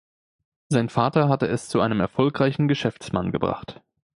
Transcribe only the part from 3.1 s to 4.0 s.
gebracht.